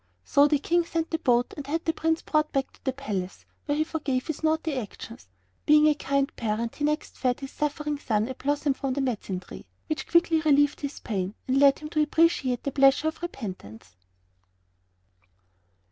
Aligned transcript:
So 0.23 0.47
the 0.47 0.57
King 0.57 0.83
sent 0.83 1.11
the 1.11 1.19
boat 1.19 1.53
and 1.55 1.67
had 1.67 1.85
the 1.85 1.93
Prince 1.93 2.23
brought 2.23 2.51
back 2.51 2.73
to 2.73 2.83
the 2.83 2.91
palace, 2.91 3.45
where 3.67 3.77
he 3.77 3.83
forgave 3.83 4.25
his 4.25 4.41
naughty 4.41 4.73
actions. 4.73 5.27
Being 5.67 5.87
a 5.87 5.93
kind 5.93 6.35
parent 6.35 6.77
he 6.77 6.83
next 6.83 7.15
fed 7.15 7.39
his 7.39 7.51
suffering 7.51 7.99
son 7.99 8.27
a 8.27 8.33
blossom 8.33 8.73
from 8.73 8.95
a 8.97 8.99
medicine 9.01 9.41
tree, 9.41 9.67
which 9.85 10.07
quickly 10.07 10.41
relieved 10.41 10.81
his 10.81 10.99
pain 11.01 11.35
and 11.47 11.59
led 11.59 11.77
him 11.77 11.89
to 11.89 12.01
appreciate 12.01 12.63
the 12.63 12.71
pleasure 12.71 13.09
of 13.09 13.21
repentance. 13.21 13.95